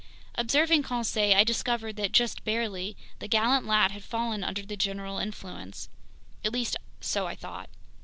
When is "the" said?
3.19-3.27, 4.63-4.75